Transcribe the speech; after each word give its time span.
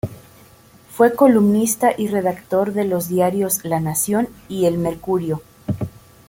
Fue 0.91 1.13
columnista 1.13 1.91
y 1.95 2.07
redactor 2.07 2.73
de 2.73 2.85
los 2.85 3.07
diarios 3.07 3.63
"La 3.63 3.79
Nación" 3.79 4.29
y 4.49 4.65
"El 4.65 4.79
Mercurio". 4.79 5.43